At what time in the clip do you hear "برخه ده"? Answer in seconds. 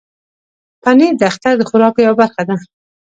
2.21-2.55